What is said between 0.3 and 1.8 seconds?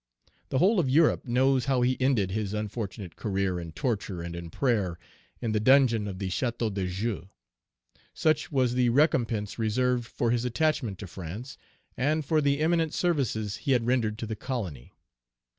The whole of Europe knows